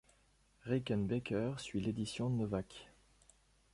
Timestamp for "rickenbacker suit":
0.63-1.79